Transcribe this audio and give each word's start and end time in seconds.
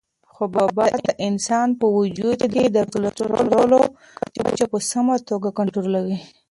حبوبات 0.35 0.93
د 1.07 1.09
انسان 1.27 1.67
په 1.79 1.85
وجود 1.97 2.39
کې 2.53 2.63
د 2.69 2.77
کلسترولو 2.93 3.81
کچه 4.43 4.65
په 4.71 4.77
سمه 4.91 5.15
توګه 5.29 5.49
کنټرولوي. 5.59 6.17